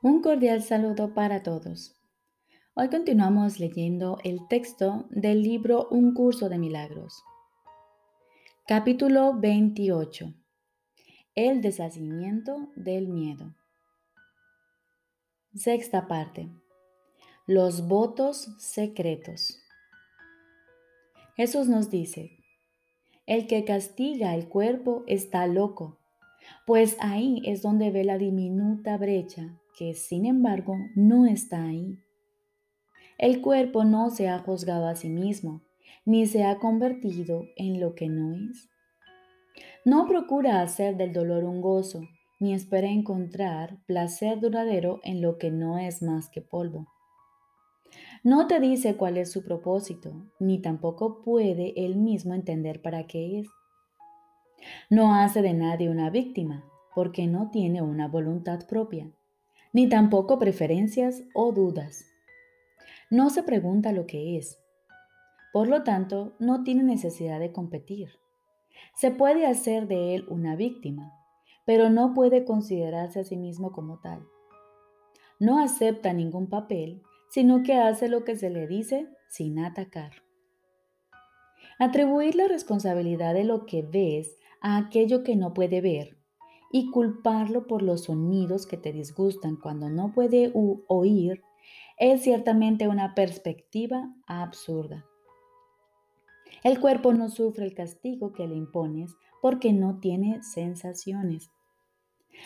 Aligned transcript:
Un 0.00 0.22
cordial 0.22 0.62
saludo 0.62 1.12
para 1.12 1.42
todos. 1.42 1.96
Hoy 2.74 2.88
continuamos 2.88 3.58
leyendo 3.58 4.18
el 4.22 4.46
texto 4.46 5.08
del 5.10 5.42
libro 5.42 5.88
Un 5.90 6.14
curso 6.14 6.48
de 6.48 6.56
milagros. 6.56 7.24
Capítulo 8.64 9.34
28. 9.40 10.32
El 11.34 11.62
deshacimiento 11.62 12.70
del 12.76 13.08
miedo. 13.08 13.56
Sexta 15.56 16.06
parte. 16.06 16.48
Los 17.48 17.88
votos 17.88 18.54
secretos. 18.60 19.58
Jesús 21.34 21.66
nos 21.66 21.90
dice, 21.90 22.38
el 23.26 23.48
que 23.48 23.64
castiga 23.64 24.36
el 24.36 24.48
cuerpo 24.48 25.02
está 25.08 25.48
loco, 25.48 25.98
pues 26.68 26.96
ahí 27.00 27.42
es 27.44 27.62
donde 27.62 27.90
ve 27.90 28.04
la 28.04 28.16
diminuta 28.16 28.96
brecha 28.96 29.58
que 29.78 29.94
sin 29.94 30.26
embargo 30.26 30.76
no 30.96 31.24
está 31.26 31.62
ahí. 31.62 32.02
El 33.16 33.40
cuerpo 33.40 33.84
no 33.84 34.10
se 34.10 34.28
ha 34.28 34.40
juzgado 34.40 34.88
a 34.88 34.96
sí 34.96 35.08
mismo, 35.08 35.62
ni 36.04 36.26
se 36.26 36.42
ha 36.42 36.58
convertido 36.58 37.44
en 37.54 37.80
lo 37.80 37.94
que 37.94 38.08
no 38.08 38.34
es. 38.34 38.68
No 39.84 40.06
procura 40.08 40.62
hacer 40.62 40.96
del 40.96 41.12
dolor 41.12 41.44
un 41.44 41.60
gozo, 41.60 42.00
ni 42.40 42.54
espera 42.54 42.88
encontrar 42.88 43.78
placer 43.86 44.40
duradero 44.40 45.00
en 45.04 45.22
lo 45.22 45.38
que 45.38 45.52
no 45.52 45.78
es 45.78 46.02
más 46.02 46.28
que 46.28 46.42
polvo. 46.42 46.88
No 48.24 48.48
te 48.48 48.58
dice 48.58 48.96
cuál 48.96 49.16
es 49.16 49.30
su 49.30 49.44
propósito, 49.44 50.12
ni 50.40 50.60
tampoco 50.60 51.22
puede 51.22 51.84
él 51.84 51.96
mismo 51.96 52.34
entender 52.34 52.82
para 52.82 53.06
qué 53.06 53.40
es. 53.40 53.48
No 54.90 55.14
hace 55.14 55.40
de 55.40 55.54
nadie 55.54 55.88
una 55.88 56.10
víctima, 56.10 56.64
porque 56.96 57.28
no 57.28 57.50
tiene 57.50 57.80
una 57.80 58.08
voluntad 58.08 58.66
propia 58.66 59.12
ni 59.72 59.88
tampoco 59.88 60.38
preferencias 60.38 61.22
o 61.34 61.52
dudas. 61.52 62.06
No 63.10 63.30
se 63.30 63.42
pregunta 63.42 63.92
lo 63.92 64.06
que 64.06 64.36
es. 64.36 64.58
Por 65.52 65.68
lo 65.68 65.82
tanto, 65.82 66.34
no 66.38 66.62
tiene 66.62 66.82
necesidad 66.82 67.40
de 67.40 67.52
competir. 67.52 68.10
Se 68.94 69.10
puede 69.10 69.46
hacer 69.46 69.88
de 69.88 70.14
él 70.14 70.26
una 70.28 70.56
víctima, 70.56 71.12
pero 71.64 71.90
no 71.90 72.14
puede 72.14 72.44
considerarse 72.44 73.20
a 73.20 73.24
sí 73.24 73.36
mismo 73.36 73.72
como 73.72 74.00
tal. 74.00 74.26
No 75.40 75.62
acepta 75.62 76.12
ningún 76.12 76.48
papel, 76.48 77.02
sino 77.30 77.62
que 77.62 77.74
hace 77.74 78.08
lo 78.08 78.24
que 78.24 78.36
se 78.36 78.50
le 78.50 78.66
dice 78.66 79.08
sin 79.28 79.58
atacar. 79.58 80.12
Atribuir 81.78 82.34
la 82.34 82.48
responsabilidad 82.48 83.34
de 83.34 83.44
lo 83.44 83.64
que 83.64 83.82
ves 83.82 84.36
a 84.60 84.76
aquello 84.76 85.22
que 85.22 85.36
no 85.36 85.54
puede 85.54 85.80
ver 85.80 86.17
y 86.70 86.90
culparlo 86.90 87.66
por 87.66 87.82
los 87.82 88.04
sonidos 88.04 88.66
que 88.66 88.76
te 88.76 88.92
disgustan 88.92 89.56
cuando 89.56 89.88
no 89.88 90.12
puede 90.12 90.52
oír 90.54 91.42
es 91.98 92.22
ciertamente 92.22 92.88
una 92.88 93.14
perspectiva 93.14 94.14
absurda. 94.26 95.04
El 96.62 96.80
cuerpo 96.80 97.12
no 97.12 97.28
sufre 97.28 97.64
el 97.64 97.74
castigo 97.74 98.32
que 98.32 98.46
le 98.46 98.54
impones 98.54 99.16
porque 99.40 99.72
no 99.72 99.98
tiene 100.00 100.42
sensaciones. 100.42 101.50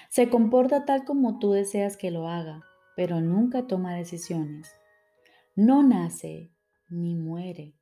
Se 0.09 0.29
comporta 0.29 0.85
tal 0.85 1.05
como 1.05 1.39
tú 1.39 1.53
deseas 1.53 1.97
que 1.97 2.11
lo 2.11 2.29
haga, 2.29 2.63
pero 2.97 3.21
nunca 3.21 3.67
toma 3.67 3.95
decisiones. 3.95 4.71
No 5.55 5.83
nace 5.83 6.51
ni 6.89 7.15
muere. 7.15 7.75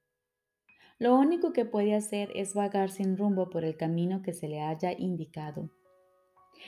Lo 0.98 1.16
único 1.16 1.52
que 1.52 1.64
puede 1.64 1.94
hacer 1.94 2.30
es 2.34 2.55
vagar 2.55 2.91
sin 2.91 3.16
rumbo 3.16 3.48
por 3.48 3.64
el 3.64 3.77
camino 3.77 4.22
que 4.22 4.33
se 4.33 4.48
le 4.48 4.61
haya 4.61 4.92
indicado. 4.92 5.70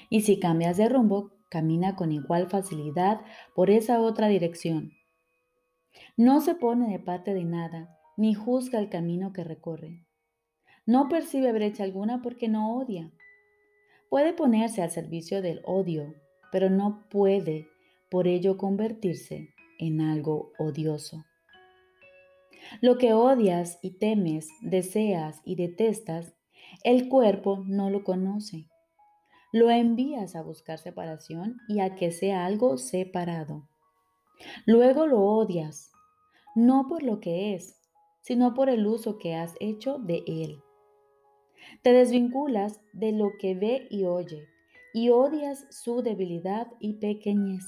Y 0.08 0.22
si 0.22 0.38
cambias 0.38 0.76
de 0.76 0.88
rumbo, 0.88 1.32
camina 1.52 1.96
con 1.96 2.12
igual 2.12 2.48
facilidad 2.48 3.20
por 3.54 3.68
esa 3.68 4.00
otra 4.00 4.28
dirección. 4.28 4.92
No 6.16 6.40
se 6.40 6.54
pone 6.54 6.90
de 6.90 6.98
parte 6.98 7.34
de 7.34 7.44
nada, 7.44 7.98
ni 8.16 8.32
juzga 8.32 8.78
el 8.78 8.88
camino 8.88 9.34
que 9.34 9.44
recorre. 9.44 10.06
No 10.86 11.08
percibe 11.10 11.52
brecha 11.52 11.84
alguna 11.84 12.22
porque 12.22 12.48
no 12.48 12.78
odia. 12.78 13.12
Puede 14.08 14.32
ponerse 14.32 14.80
al 14.80 14.90
servicio 14.90 15.42
del 15.42 15.60
odio, 15.64 16.14
pero 16.50 16.70
no 16.70 17.04
puede 17.10 17.68
por 18.10 18.26
ello 18.26 18.56
convertirse 18.56 19.50
en 19.78 20.00
algo 20.00 20.52
odioso. 20.58 21.24
Lo 22.80 22.96
que 22.96 23.12
odias 23.12 23.78
y 23.82 23.98
temes, 23.98 24.48
deseas 24.62 25.42
y 25.44 25.56
detestas, 25.56 26.34
el 26.82 27.08
cuerpo 27.08 27.62
no 27.66 27.90
lo 27.90 28.04
conoce 28.04 28.71
lo 29.52 29.70
envías 29.70 30.34
a 30.34 30.42
buscar 30.42 30.78
separación 30.78 31.58
y 31.68 31.80
a 31.80 31.94
que 31.94 32.10
sea 32.10 32.46
algo 32.46 32.78
separado. 32.78 33.68
Luego 34.66 35.06
lo 35.06 35.22
odias, 35.22 35.92
no 36.54 36.88
por 36.88 37.02
lo 37.02 37.20
que 37.20 37.54
es, 37.54 37.80
sino 38.22 38.54
por 38.54 38.68
el 38.68 38.86
uso 38.86 39.18
que 39.18 39.34
has 39.34 39.54
hecho 39.60 39.98
de 39.98 40.24
él. 40.26 40.62
Te 41.82 41.92
desvinculas 41.92 42.80
de 42.92 43.12
lo 43.12 43.32
que 43.38 43.54
ve 43.54 43.86
y 43.90 44.04
oye 44.04 44.48
y 44.94 45.10
odias 45.10 45.66
su 45.70 46.02
debilidad 46.02 46.68
y 46.78 46.94
pequeñez. 46.94 47.64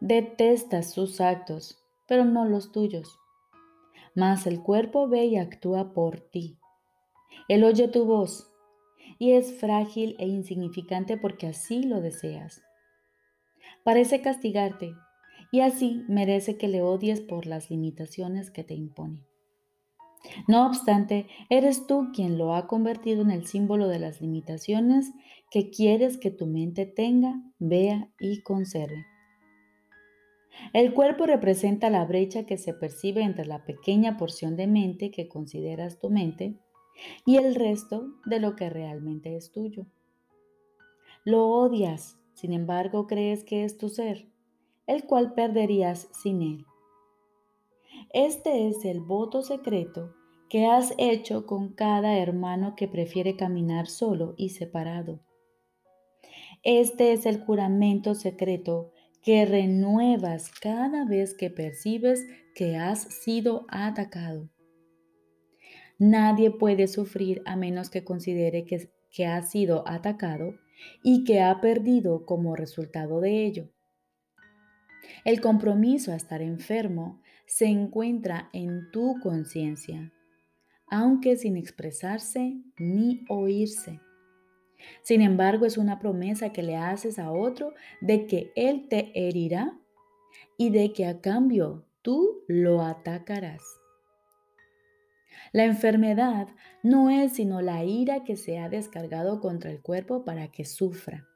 Detestas 0.00 0.92
sus 0.92 1.20
actos, 1.20 1.82
pero 2.06 2.24
no 2.24 2.44
los 2.44 2.72
tuyos. 2.72 3.18
Mas 4.14 4.46
el 4.46 4.62
cuerpo 4.62 5.08
ve 5.08 5.24
y 5.26 5.36
actúa 5.36 5.92
por 5.92 6.20
ti. 6.20 6.58
Él 7.48 7.64
oye 7.64 7.88
tu 7.88 8.04
voz, 8.04 8.53
y 9.18 9.32
es 9.32 9.58
frágil 9.58 10.16
e 10.18 10.26
insignificante 10.26 11.16
porque 11.16 11.46
así 11.46 11.82
lo 11.82 12.00
deseas. 12.00 12.62
Parece 13.84 14.20
castigarte 14.20 14.94
y 15.52 15.60
así 15.60 16.04
merece 16.08 16.56
que 16.56 16.68
le 16.68 16.82
odies 16.82 17.20
por 17.20 17.46
las 17.46 17.70
limitaciones 17.70 18.50
que 18.50 18.64
te 18.64 18.74
impone. 18.74 19.24
No 20.48 20.66
obstante, 20.66 21.26
eres 21.50 21.86
tú 21.86 22.10
quien 22.14 22.38
lo 22.38 22.54
ha 22.54 22.66
convertido 22.66 23.22
en 23.22 23.30
el 23.30 23.46
símbolo 23.46 23.88
de 23.88 23.98
las 23.98 24.20
limitaciones 24.20 25.12
que 25.50 25.70
quieres 25.70 26.18
que 26.18 26.30
tu 26.30 26.46
mente 26.46 26.86
tenga, 26.86 27.34
vea 27.58 28.10
y 28.18 28.42
conserve. 28.42 29.04
El 30.72 30.94
cuerpo 30.94 31.26
representa 31.26 31.90
la 31.90 32.04
brecha 32.04 32.46
que 32.46 32.56
se 32.58 32.72
percibe 32.72 33.22
entre 33.22 33.44
la 33.44 33.64
pequeña 33.64 34.16
porción 34.16 34.56
de 34.56 34.66
mente 34.66 35.10
que 35.10 35.28
consideras 35.28 35.98
tu 35.98 36.10
mente 36.10 36.58
y 37.24 37.36
el 37.36 37.54
resto 37.54 38.08
de 38.24 38.40
lo 38.40 38.56
que 38.56 38.70
realmente 38.70 39.36
es 39.36 39.50
tuyo. 39.50 39.86
Lo 41.24 41.48
odias, 41.48 42.18
sin 42.34 42.52
embargo 42.52 43.06
crees 43.06 43.44
que 43.44 43.64
es 43.64 43.78
tu 43.78 43.88
ser, 43.88 44.28
el 44.86 45.04
cual 45.04 45.34
perderías 45.34 46.08
sin 46.12 46.42
él. 46.42 46.66
Este 48.12 48.68
es 48.68 48.84
el 48.84 49.00
voto 49.00 49.42
secreto 49.42 50.14
que 50.48 50.66
has 50.66 50.94
hecho 50.98 51.46
con 51.46 51.72
cada 51.72 52.18
hermano 52.18 52.76
que 52.76 52.86
prefiere 52.86 53.36
caminar 53.36 53.86
solo 53.86 54.34
y 54.36 54.50
separado. 54.50 55.20
Este 56.62 57.12
es 57.12 57.26
el 57.26 57.40
juramento 57.40 58.14
secreto 58.14 58.92
que 59.22 59.46
renuevas 59.46 60.50
cada 60.50 61.04
vez 61.04 61.34
que 61.34 61.50
percibes 61.50 62.26
que 62.54 62.76
has 62.76 63.02
sido 63.02 63.66
atacado. 63.68 64.48
Nadie 65.98 66.50
puede 66.50 66.88
sufrir 66.88 67.42
a 67.44 67.56
menos 67.56 67.88
que 67.88 68.04
considere 68.04 68.64
que, 68.64 69.26
ha 69.26 69.42
sido 69.42 69.86
atacado 69.86 70.54
y 71.02 71.22
que 71.22 71.40
ha 71.40 71.60
perdido 71.60 72.26
como 72.26 72.56
resultado 72.56 73.20
de 73.20 73.44
ello. 73.44 73.70
El 75.24 75.40
compromiso 75.40 76.12
a 76.12 76.16
estar 76.16 76.42
enfermo 76.42 77.22
se 77.46 77.66
encuentra 77.66 78.48
en 78.52 78.90
tu 78.90 79.20
conciencia, 79.22 80.12
aunque 80.88 81.36
sin 81.36 81.56
expresarse 81.56 82.60
ni 82.76 83.24
oírse. 83.28 84.00
Sin 85.02 85.22
embargo, 85.22 85.64
es 85.64 85.78
una 85.78 86.00
promesa 86.00 86.52
que 86.52 86.62
le 86.62 86.76
haces 86.76 87.18
a 87.18 87.30
otro 87.30 87.72
de 88.00 88.26
que 88.26 88.52
él 88.56 88.88
te 88.88 89.12
herirá 89.14 89.78
y 90.58 90.70
de 90.70 90.92
que 90.92 91.06
a 91.06 91.20
cambio 91.20 91.86
tú 92.02 92.42
lo 92.48 92.82
atacarás. 92.82 93.62
La 95.52 95.64
enfermedad 95.64 96.48
no 96.82 97.10
es 97.10 97.34
sino 97.34 97.60
la 97.60 97.84
ira 97.84 98.24
que 98.24 98.36
se 98.36 98.58
ha 98.58 98.68
descargado 98.68 99.40
contra 99.40 99.70
el 99.70 99.80
cuerpo 99.80 100.24
para 100.24 100.48
que 100.48 100.64
sufra. 100.64 101.26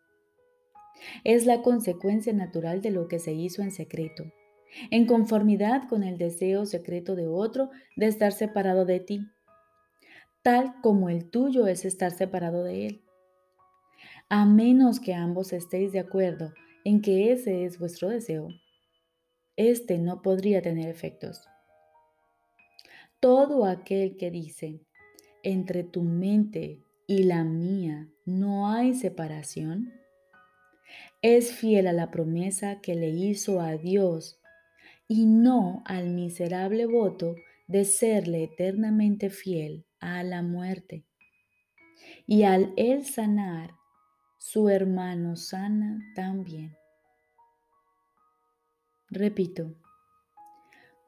Es 1.25 1.47
la 1.47 1.63
consecuencia 1.63 2.33
natural 2.33 2.83
de 2.83 2.91
lo 2.91 3.09
que 3.09 3.19
se 3.19 3.33
hizo 3.33 3.63
en 3.63 3.71
secreto, 3.71 4.25
en 4.91 5.07
conformidad 5.07 5.89
con 5.89 6.03
el 6.03 6.19
deseo 6.19 6.67
secreto 6.67 7.15
de 7.15 7.27
otro 7.27 7.71
de 7.97 8.07
estar 8.07 8.33
separado 8.33 8.85
de 8.85 9.01
ti, 9.01 9.21
tal 10.43 10.81
como 10.83 11.09
el 11.09 11.31
tuyo 11.31 11.67
es 11.67 11.85
estar 11.85 12.11
separado 12.11 12.65
de 12.65 12.87
él. 12.87 13.03
A 14.29 14.45
menos 14.45 15.01
que 15.01 15.15
ambos 15.15 15.53
estéis 15.53 15.93
de 15.93 16.01
acuerdo 16.01 16.53
en 16.85 17.01
que 17.01 17.33
ese 17.33 17.65
es 17.65 17.79
vuestro 17.79 18.09
deseo, 18.09 18.49
este 19.57 19.99
no 19.99 20.23
podría 20.23 20.63
tener 20.63 20.89
efectos. 20.89 21.49
Todo 23.21 23.65
aquel 23.65 24.17
que 24.17 24.31
dice, 24.31 24.81
entre 25.43 25.83
tu 25.83 26.03
mente 26.03 26.85
y 27.09 27.25
la 27.25 27.43
mía 27.43 28.09
no 28.25 28.71
hay 28.71 28.95
separación, 28.95 29.93
es 31.21 31.53
fiel 31.53 31.89
a 31.89 31.93
la 31.93 32.13
promesa 32.13 32.81
que 32.81 32.95
le 32.95 33.09
hizo 33.09 33.61
a 33.61 33.77
Dios 33.77 34.41
y 35.09 35.27
no 35.27 35.83
al 35.85 36.11
miserable 36.11 36.87
voto 36.87 37.35
de 37.67 37.85
serle 37.85 38.45
eternamente 38.45 39.31
fiel 39.31 39.85
a 39.99 40.23
la 40.23 40.43
muerte. 40.43 41.05
Y 42.25 42.45
al 42.45 42.73
él 42.77 43.05
sanar, 43.05 43.75
su 44.39 44.69
hermano 44.69 45.35
sana 45.35 45.99
también. 46.15 46.77
Repito, 49.11 49.75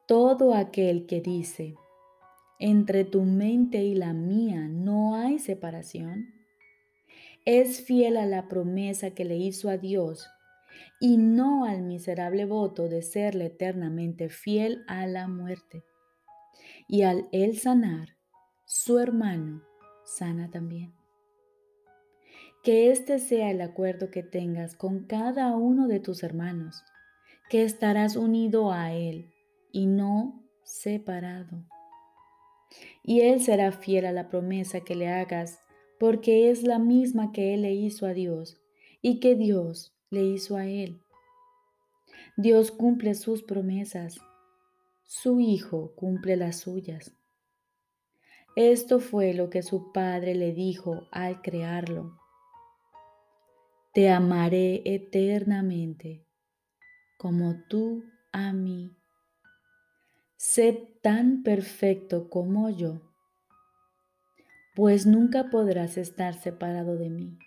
todo 0.07 0.53
aquel 0.53 1.05
que 1.05 1.21
dice, 1.21 1.75
entre 2.61 3.05
tu 3.05 3.23
mente 3.23 3.83
y 3.83 3.95
la 3.95 4.13
mía 4.13 4.67
no 4.69 5.15
hay 5.15 5.39
separación, 5.39 6.31
es 7.43 7.81
fiel 7.81 8.17
a 8.17 8.27
la 8.27 8.47
promesa 8.47 9.15
que 9.15 9.25
le 9.25 9.35
hizo 9.35 9.67
a 9.67 9.77
Dios 9.77 10.29
y 10.99 11.17
no 11.17 11.65
al 11.65 11.81
miserable 11.81 12.45
voto 12.45 12.87
de 12.87 13.01
serle 13.01 13.47
eternamente 13.47 14.29
fiel 14.29 14.83
a 14.87 15.07
la 15.07 15.27
muerte. 15.27 15.83
Y 16.87 17.01
al 17.01 17.27
él 17.31 17.57
sanar, 17.57 18.09
su 18.65 18.99
hermano 18.99 19.63
sana 20.05 20.51
también. 20.51 20.93
Que 22.63 22.91
este 22.91 23.17
sea 23.17 23.49
el 23.49 23.61
acuerdo 23.61 24.11
que 24.11 24.21
tengas 24.21 24.75
con 24.75 25.07
cada 25.07 25.55
uno 25.55 25.87
de 25.87 25.99
tus 25.99 26.21
hermanos, 26.21 26.83
que 27.49 27.63
estarás 27.63 28.15
unido 28.15 28.71
a 28.71 28.93
él 28.93 29.33
y 29.71 29.87
no 29.87 30.43
separado. 30.63 31.65
Y 33.03 33.21
él 33.21 33.41
será 33.41 33.71
fiel 33.71 34.05
a 34.05 34.11
la 34.11 34.29
promesa 34.29 34.81
que 34.81 34.95
le 34.95 35.07
hagas, 35.07 35.59
porque 35.99 36.49
es 36.49 36.63
la 36.63 36.79
misma 36.79 37.31
que 37.31 37.53
él 37.53 37.63
le 37.63 37.73
hizo 37.73 38.05
a 38.05 38.13
Dios 38.13 38.61
y 39.01 39.19
que 39.19 39.35
Dios 39.35 39.95
le 40.09 40.23
hizo 40.23 40.57
a 40.57 40.65
él. 40.65 41.01
Dios 42.37 42.71
cumple 42.71 43.13
sus 43.15 43.43
promesas, 43.43 44.19
su 45.03 45.39
Hijo 45.39 45.93
cumple 45.95 46.37
las 46.37 46.59
suyas. 46.59 47.13
Esto 48.55 48.99
fue 48.99 49.33
lo 49.33 49.49
que 49.49 49.63
su 49.63 49.91
Padre 49.91 50.35
le 50.35 50.53
dijo 50.53 51.07
al 51.11 51.41
crearlo. 51.41 52.17
Te 53.93 54.09
amaré 54.09 54.81
eternamente, 54.85 56.25
como 57.17 57.63
tú 57.69 58.03
a 58.31 58.53
mí. 58.53 59.00
Sé 60.43 60.97
tan 61.03 61.43
perfecto 61.43 62.27
como 62.27 62.71
yo, 62.71 62.99
pues 64.73 65.05
nunca 65.05 65.51
podrás 65.51 65.97
estar 65.97 66.33
separado 66.33 66.97
de 66.97 67.11
mí. 67.11 67.37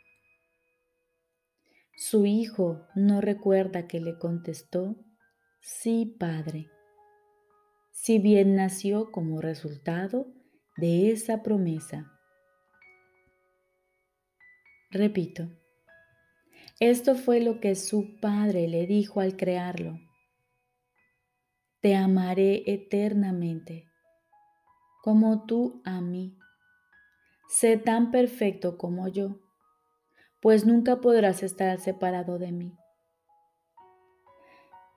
Su 1.96 2.25
hijo 2.25 2.87
no 2.94 3.20
recuerda 3.20 3.88
que 3.88 3.99
le 3.99 4.17
contestó, 4.17 4.94
sí, 5.61 6.14
Padre, 6.20 6.69
si 7.91 8.20
bien 8.20 8.55
nació 8.55 9.11
como 9.11 9.41
resultado 9.41 10.29
de 10.76 11.11
esa 11.11 11.43
promesa. 11.43 12.12
Repito, 14.93 15.50
esto 16.79 17.17
fue 17.17 17.41
lo 17.41 17.58
que 17.58 17.75
su 17.75 18.20
Padre 18.20 18.69
le 18.69 18.87
dijo 18.87 19.20
al 19.20 19.37
crearlo. 19.37 20.04
Te 21.84 21.94
amaré 21.96 22.62
eternamente, 22.64 23.84
como 25.02 25.44
tú 25.44 25.82
a 25.84 26.00
mí. 26.00 26.34
Sé 27.50 27.76
tan 27.76 28.10
perfecto 28.10 28.78
como 28.78 29.06
yo 29.08 29.38
pues 30.40 30.64
nunca 30.64 31.02
podrás 31.02 31.42
estar 31.42 31.78
separado 31.78 32.38
de 32.38 32.52
mí. 32.52 32.75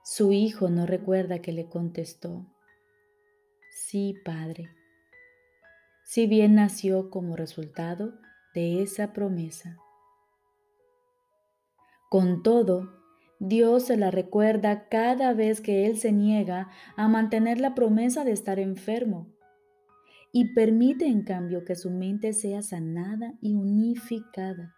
Su 0.02 0.32
hijo 0.32 0.70
no 0.70 0.86
recuerda 0.86 1.42
que 1.42 1.52
le 1.52 1.68
contestó, 1.68 2.46
sí, 3.70 4.14
Padre, 4.24 4.70
si 6.06 6.26
bien 6.26 6.54
nació 6.54 7.10
como 7.10 7.36
resultado 7.36 8.14
de 8.54 8.82
esa 8.82 9.12
promesa. 9.12 9.76
Con 12.08 12.42
todo, 12.42 12.97
Dios 13.40 13.84
se 13.84 13.96
la 13.96 14.10
recuerda 14.10 14.88
cada 14.88 15.32
vez 15.32 15.60
que 15.60 15.86
Él 15.86 15.98
se 15.98 16.12
niega 16.12 16.70
a 16.96 17.08
mantener 17.08 17.60
la 17.60 17.74
promesa 17.74 18.24
de 18.24 18.32
estar 18.32 18.58
enfermo 18.58 19.28
y 20.32 20.54
permite 20.54 21.06
en 21.06 21.22
cambio 21.22 21.64
que 21.64 21.76
su 21.76 21.90
mente 21.90 22.32
sea 22.32 22.62
sanada 22.62 23.34
y 23.40 23.54
unificada. 23.54 24.74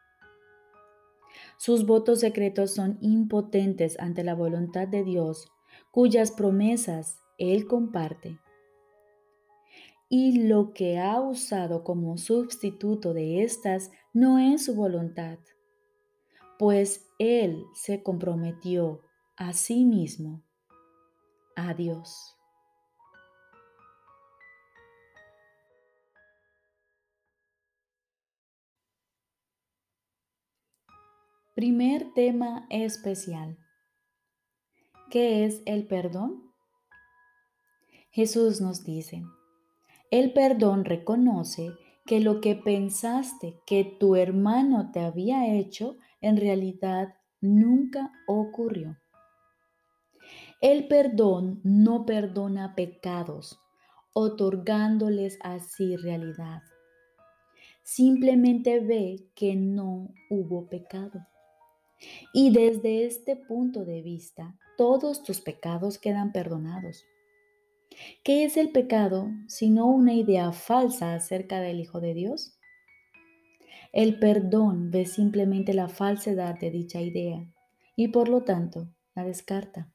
Sus 1.56 1.86
votos 1.86 2.20
secretos 2.20 2.74
son 2.74 2.98
impotentes 3.00 3.98
ante 3.98 4.24
la 4.24 4.34
voluntad 4.34 4.88
de 4.88 5.04
Dios, 5.04 5.50
cuyas 5.90 6.30
promesas 6.30 7.20
Él 7.38 7.66
comparte. 7.66 8.38
Y 10.08 10.48
lo 10.48 10.72
que 10.72 10.98
ha 10.98 11.20
usado 11.20 11.84
como 11.84 12.18
sustituto 12.18 13.14
de 13.14 13.42
estas 13.42 13.90
no 14.12 14.38
es 14.38 14.64
su 14.64 14.74
voluntad, 14.74 15.38
pues 16.58 17.09
Él 17.20 17.67
se 17.75 18.02
comprometió 18.02 19.02
a 19.37 19.52
sí 19.52 19.84
mismo, 19.84 20.43
a 21.55 21.75
Dios. 21.75 22.34
Primer 31.55 32.11
tema 32.14 32.67
especial. 32.70 33.58
¿Qué 35.11 35.44
es 35.44 35.61
el 35.67 35.87
perdón? 35.87 36.50
Jesús 38.12 38.62
nos 38.62 38.82
dice, 38.82 39.22
el 40.11 40.32
perdón 40.32 40.87
reconoce 40.87 41.69
que 42.06 42.20
lo 42.20 42.40
que 42.40 42.56
pensaste 42.56 43.61
que 43.67 43.84
tu 43.84 44.17
hermano 44.17 44.90
te 44.90 45.00
había 45.00 45.55
hecho 45.55 45.99
en 46.20 46.37
realidad 46.37 47.14
nunca 47.40 48.12
ocurrió. 48.26 48.99
El 50.61 50.88
perdón 50.88 51.61
no 51.64 52.05
perdona 52.05 52.75
pecados, 52.75 53.58
otorgándoles 54.12 55.38
así 55.43 55.96
realidad. 55.96 56.62
Simplemente 57.82 58.81
ve 58.81 59.31
que 59.34 59.56
no 59.56 60.12
hubo 60.29 60.69
pecado. 60.69 61.27
Y 62.32 62.53
desde 62.53 63.06
este 63.06 63.36
punto 63.36 63.84
de 63.84 64.03
vista, 64.03 64.56
todos 64.77 65.22
tus 65.22 65.41
pecados 65.41 65.98
quedan 65.98 66.32
perdonados. 66.32 67.05
¿Qué 68.22 68.44
es 68.44 68.56
el 68.56 68.70
pecado 68.70 69.29
sino 69.48 69.86
una 69.86 70.15
idea 70.15 70.53
falsa 70.53 71.15
acerca 71.15 71.60
del 71.60 71.81
Hijo 71.81 72.00
de 72.00 72.15
Dios? 72.15 72.59
El 73.93 74.19
perdón 74.19 74.91
ve 74.91 75.06
simplemente 75.06 75.75
la 75.75 75.89
falsedad 75.89 76.59
de 76.59 76.70
dicha 76.70 77.01
idea 77.01 77.44
y 77.97 78.09
por 78.09 78.29
lo 78.29 78.44
tanto 78.44 78.89
la 79.15 79.25
descarta. 79.25 79.93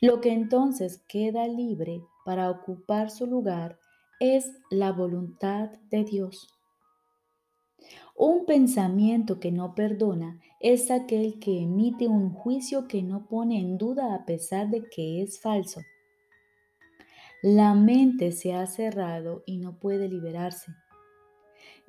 Lo 0.00 0.20
que 0.20 0.32
entonces 0.32 1.04
queda 1.06 1.46
libre 1.46 2.02
para 2.24 2.50
ocupar 2.50 3.10
su 3.10 3.26
lugar 3.26 3.78
es 4.20 4.50
la 4.70 4.92
voluntad 4.92 5.70
de 5.90 6.04
Dios. 6.04 6.48
Un 8.16 8.46
pensamiento 8.46 9.38
que 9.38 9.52
no 9.52 9.74
perdona 9.74 10.40
es 10.58 10.90
aquel 10.90 11.38
que 11.38 11.62
emite 11.62 12.08
un 12.08 12.32
juicio 12.32 12.88
que 12.88 13.02
no 13.02 13.28
pone 13.28 13.60
en 13.60 13.78
duda 13.78 14.14
a 14.14 14.24
pesar 14.24 14.70
de 14.70 14.88
que 14.88 15.22
es 15.22 15.40
falso. 15.40 15.82
La 17.42 17.74
mente 17.74 18.32
se 18.32 18.54
ha 18.54 18.66
cerrado 18.66 19.44
y 19.46 19.58
no 19.58 19.78
puede 19.78 20.08
liberarse. 20.08 20.72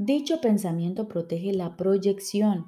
Dicho 0.02 0.40
pensamiento 0.40 1.10
protege 1.10 1.52
la 1.52 1.76
proyección, 1.76 2.68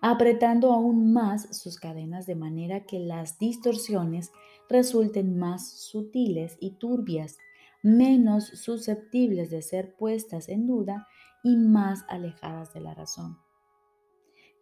apretando 0.00 0.72
aún 0.72 1.12
más 1.12 1.48
sus 1.58 1.80
cadenas 1.80 2.26
de 2.26 2.36
manera 2.36 2.84
que 2.84 3.00
las 3.00 3.40
distorsiones 3.40 4.30
resulten 4.68 5.36
más 5.36 5.68
sutiles 5.68 6.56
y 6.60 6.76
turbias, 6.76 7.38
menos 7.82 8.46
susceptibles 8.46 9.50
de 9.50 9.62
ser 9.62 9.96
puestas 9.96 10.48
en 10.48 10.68
duda 10.68 11.08
y 11.42 11.56
más 11.56 12.04
alejadas 12.08 12.72
de 12.72 12.82
la 12.82 12.94
razón. 12.94 13.38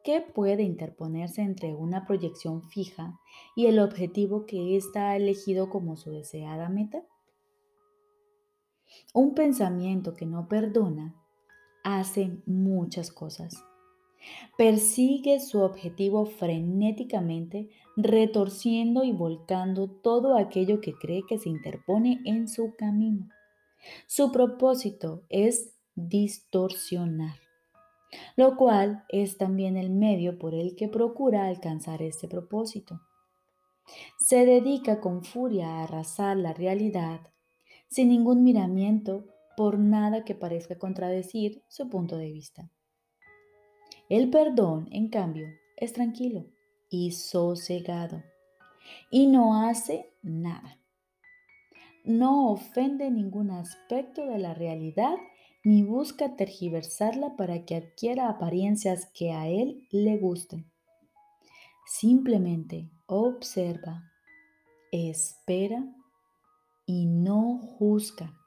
¿Qué 0.02 0.22
puede 0.22 0.62
interponerse 0.62 1.42
entre 1.42 1.74
una 1.74 2.06
proyección 2.06 2.62
fija 2.70 3.20
y 3.54 3.66
el 3.66 3.78
objetivo 3.78 4.46
que 4.46 4.78
ésta 4.78 5.10
ha 5.10 5.16
elegido 5.16 5.68
como 5.68 5.98
su 5.98 6.10
deseada 6.10 6.70
meta? 6.70 7.02
Un 9.12 9.34
pensamiento 9.34 10.14
que 10.14 10.24
no 10.24 10.48
perdona 10.48 11.14
hace 11.84 12.30
muchas 12.46 13.10
cosas. 13.10 13.64
Persigue 14.56 15.40
su 15.40 15.60
objetivo 15.60 16.26
frenéticamente, 16.26 17.70
retorciendo 17.96 19.04
y 19.04 19.12
volcando 19.12 19.88
todo 19.88 20.36
aquello 20.36 20.80
que 20.80 20.94
cree 20.94 21.22
que 21.26 21.38
se 21.38 21.48
interpone 21.48 22.20
en 22.24 22.48
su 22.48 22.74
camino. 22.76 23.28
Su 24.06 24.32
propósito 24.32 25.22
es 25.28 25.74
distorsionar, 25.94 27.36
lo 28.36 28.56
cual 28.56 29.04
es 29.08 29.38
también 29.38 29.76
el 29.76 29.90
medio 29.90 30.38
por 30.38 30.54
el 30.54 30.76
que 30.76 30.88
procura 30.88 31.46
alcanzar 31.46 32.02
este 32.02 32.28
propósito. 32.28 33.00
Se 34.18 34.44
dedica 34.44 35.00
con 35.00 35.24
furia 35.24 35.68
a 35.68 35.84
arrasar 35.84 36.36
la 36.36 36.52
realidad 36.52 37.20
sin 37.88 38.08
ningún 38.08 38.44
miramiento 38.44 39.24
por 39.58 39.76
nada 39.76 40.24
que 40.24 40.36
parezca 40.36 40.78
contradecir 40.78 41.64
su 41.66 41.88
punto 41.88 42.16
de 42.16 42.30
vista. 42.30 42.70
El 44.08 44.30
perdón, 44.30 44.86
en 44.92 45.08
cambio, 45.08 45.48
es 45.76 45.92
tranquilo 45.94 46.46
y 46.88 47.10
sosegado 47.10 48.22
y 49.10 49.26
no 49.26 49.60
hace 49.66 50.12
nada. 50.22 50.78
No 52.04 52.52
ofende 52.52 53.10
ningún 53.10 53.50
aspecto 53.50 54.24
de 54.26 54.38
la 54.38 54.54
realidad 54.54 55.16
ni 55.64 55.82
busca 55.82 56.36
tergiversarla 56.36 57.34
para 57.34 57.64
que 57.64 57.74
adquiera 57.74 58.28
apariencias 58.28 59.10
que 59.12 59.32
a 59.32 59.48
él 59.48 59.88
le 59.90 60.18
gusten. 60.18 60.70
Simplemente 61.84 62.92
observa, 63.06 64.04
espera 64.92 65.84
y 66.86 67.06
no 67.06 67.58
juzga. 67.58 68.37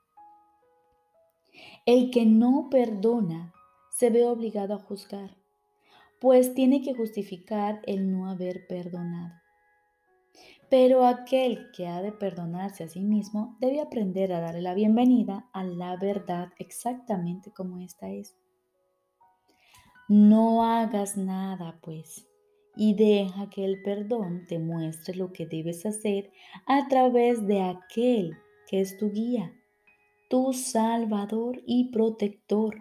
El 1.85 2.11
que 2.11 2.25
no 2.25 2.67
perdona 2.69 3.53
se 3.89 4.09
ve 4.09 4.25
obligado 4.25 4.73
a 4.73 4.79
juzgar, 4.79 5.35
pues 6.19 6.53
tiene 6.53 6.81
que 6.81 6.93
justificar 6.93 7.81
el 7.85 8.11
no 8.11 8.29
haber 8.29 8.67
perdonado. 8.67 9.33
Pero 10.69 11.05
aquel 11.05 11.69
que 11.71 11.87
ha 11.87 12.01
de 12.01 12.11
perdonarse 12.11 12.85
a 12.85 12.87
sí 12.87 13.01
mismo 13.01 13.57
debe 13.59 13.81
aprender 13.81 14.31
a 14.31 14.39
darle 14.39 14.61
la 14.61 14.73
bienvenida 14.73 15.49
a 15.51 15.63
la 15.63 15.97
verdad 15.97 16.49
exactamente 16.57 17.51
como 17.51 17.79
esta 17.79 18.09
es. 18.09 18.37
No 20.07 20.63
hagas 20.63 21.17
nada, 21.17 21.79
pues, 21.81 22.27
y 22.75 22.93
deja 22.93 23.49
que 23.49 23.65
el 23.65 23.81
perdón 23.81 24.45
te 24.47 24.59
muestre 24.59 25.15
lo 25.15 25.33
que 25.33 25.45
debes 25.45 25.85
hacer 25.85 26.31
a 26.65 26.87
través 26.87 27.45
de 27.47 27.61
aquel 27.61 28.37
que 28.67 28.79
es 28.81 28.97
tu 28.97 29.11
guía, 29.11 29.53
tu 30.31 30.53
salvador 30.53 31.61
y 31.67 31.91
protector, 31.91 32.77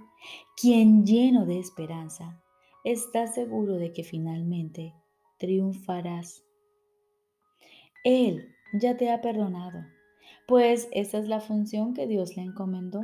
quien 0.57 1.05
lleno 1.05 1.47
de 1.47 1.59
esperanza 1.59 2.41
está 2.85 3.27
seguro 3.27 3.75
de 3.75 3.93
que 3.93 4.05
finalmente 4.05 4.95
triunfarás. 5.37 6.45
Él 8.05 8.55
ya 8.73 8.97
te 8.97 9.11
ha 9.11 9.21
perdonado, 9.21 9.85
pues 10.47 10.89
esa 10.93 11.19
es 11.19 11.27
la 11.27 11.41
función 11.41 11.93
que 11.93 12.07
Dios 12.07 12.37
le 12.37 12.45
encomendó. 12.45 13.03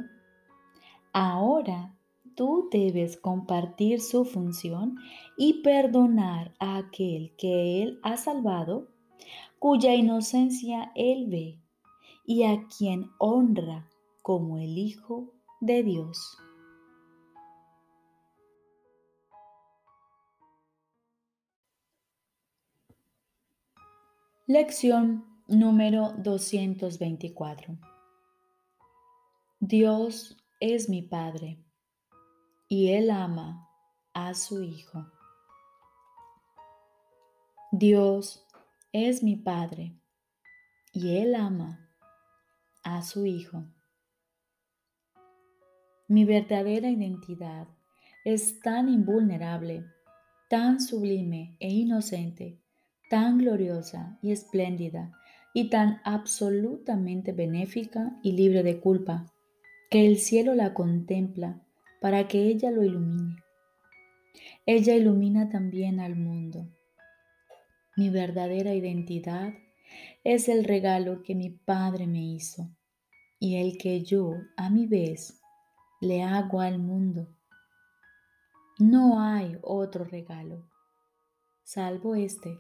Ahora 1.13 1.99
tú 2.37 2.69
debes 2.71 3.17
compartir 3.17 4.01
su 4.01 4.25
función 4.25 4.95
y 5.37 5.55
perdonar 5.63 6.55
a 6.61 6.77
aquel 6.77 7.35
que 7.37 7.83
Él 7.83 7.99
ha 8.05 8.17
salvado, 8.17 8.93
cuya 9.59 9.97
inocencia 9.97 10.93
Él 10.95 11.27
ve 11.27 11.59
y 12.25 12.45
a 12.45 12.65
quien 12.69 13.11
honra 13.19 13.91
como 14.27 14.59
el 14.59 14.77
Hijo 14.77 15.33
de 15.61 15.85
Dios. 15.85 16.37
Lección 24.49 25.25
número 25.47 26.13
224. 26.19 27.79
Dios 29.61 30.37
es 30.59 30.89
mi 30.89 31.03
Padre 31.03 31.65
y 32.67 32.95
Él 32.95 33.13
ama 33.13 33.71
a 34.13 34.35
su 34.35 34.61
Hijo. 34.61 35.07
Dios 37.71 38.45
es 38.91 39.23
mi 39.23 39.37
Padre 39.37 39.97
y 40.93 41.17
Él 41.17 41.37
ama 41.37 41.89
a 42.83 43.03
su 43.03 43.25
Hijo. 43.25 43.63
Mi 46.09 46.25
verdadera 46.25 46.89
identidad 46.91 47.67
es 48.25 48.61
tan 48.61 48.89
invulnerable, 48.89 49.85
tan 50.49 50.81
sublime 50.81 51.57
e 51.61 51.71
inocente 51.71 52.59
tan 53.09 53.39
gloriosa 53.39 54.19
y 54.23 54.33
espléndida 54.33 55.13
y 55.55 55.71
tan 55.71 56.01
absolutamente 56.05 57.33
benéfica 57.33 58.19
y 58.23 58.33
libre 58.33 58.63
de 58.63 58.81
culpa, 58.81 59.33
que 59.91 60.07
el 60.07 60.19
cielo 60.19 60.55
la 60.55 60.75
contempla 60.75 61.63
para 62.01 62.29
que 62.29 62.43
ella 62.43 62.71
lo 62.71 62.83
ilumine. 62.83 63.37
Ella 64.67 64.95
ilumina 64.95 65.49
también 65.49 66.01
al 66.01 66.17
mundo. 66.17 66.69
Mi 67.97 68.11
verdadera 68.11 68.75
identidad 68.75 69.55
es 70.25 70.49
el 70.49 70.65
regalo 70.65 71.23
que 71.23 71.35
mi 71.35 71.51
Padre 71.51 72.07
me 72.07 72.23
hizo 72.23 72.69
y 73.39 73.57
el 73.57 73.79
que 73.79 74.03
yo, 74.03 74.35
a 74.57 74.69
mi 74.69 74.87
vez, 74.87 75.41
le 76.01 76.23
hago 76.23 76.61
al 76.61 76.79
mundo. 76.79 77.29
No 78.79 79.21
hay 79.21 79.59
otro 79.63 80.05
regalo, 80.05 80.69
salvo 81.65 82.15
este 82.15 82.59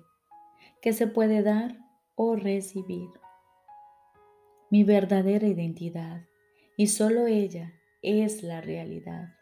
que 0.81 0.93
se 0.93 1.07
puede 1.07 1.43
dar 1.43 1.79
o 2.15 2.37
recibir. 2.37 3.11
Mi 4.71 4.85
verdadera 4.85 5.47
identidad, 5.47 6.27
y 6.77 6.89
solo 6.89 7.27
ella, 7.27 7.73
es 8.03 8.43
la 8.43 8.61
realidad. 8.61 9.35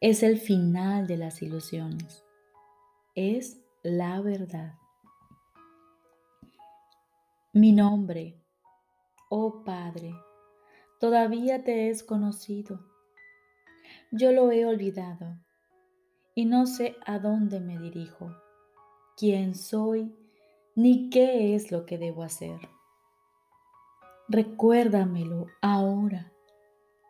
Es 0.00 0.22
el 0.22 0.38
final 0.38 1.06
de 1.06 1.16
las 1.16 1.42
ilusiones. 1.42 2.24
Es 3.14 3.60
la 3.82 4.20
verdad. 4.20 4.74
Mi 7.52 7.72
nombre, 7.72 8.38
oh 9.30 9.64
Padre, 9.64 10.14
todavía 11.00 11.64
te 11.64 11.90
es 11.90 12.02
conocido. 12.02 12.80
Yo 14.10 14.32
lo 14.32 14.50
he 14.50 14.64
olvidado 14.66 15.38
y 16.34 16.44
no 16.44 16.66
sé 16.66 16.96
a 17.06 17.18
dónde 17.18 17.60
me 17.60 17.78
dirijo 17.78 18.34
quién 19.16 19.54
soy 19.54 20.14
ni 20.74 21.08
qué 21.08 21.54
es 21.54 21.72
lo 21.72 21.86
que 21.86 21.98
debo 21.98 22.22
hacer. 22.22 22.60
Recuérdamelo 24.28 25.46
ahora, 25.62 26.32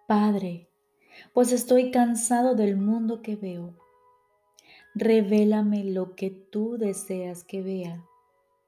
Padre, 0.06 0.68
pues 1.32 1.50
estoy 1.50 1.90
cansado 1.90 2.54
del 2.54 2.76
mundo 2.76 3.22
que 3.22 3.36
veo. 3.36 3.74
Revélame 4.94 5.84
lo 5.84 6.14
que 6.14 6.30
tú 6.30 6.78
deseas 6.78 7.42
que 7.42 7.62
vea 7.62 8.04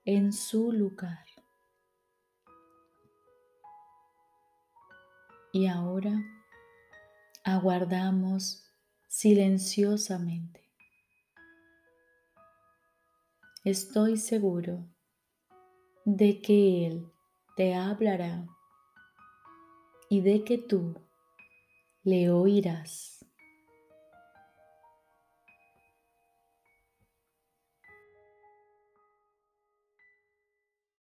en 0.05 0.33
su 0.33 0.73
lugar. 0.73 1.28
Y 5.53 5.67
ahora 5.67 6.23
aguardamos 7.45 8.65
silenciosamente 9.09 10.69
estoy 13.65 14.17
seguro 14.17 14.87
de 16.05 16.41
que 16.41 16.87
Él 16.87 17.13
te 17.57 17.75
hablará 17.75 18.47
y 20.09 20.21
de 20.23 20.43
que 20.45 20.57
tú 20.59 20.95
le 22.03 22.31
oirás. 22.31 23.18